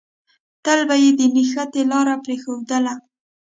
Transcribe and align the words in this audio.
تل 0.65 0.79
به 0.87 0.95
يې 1.03 1.09
د 1.19 1.21
نښتې 1.35 1.81
لاره 1.91 2.15
پرېښودله. 2.23 2.93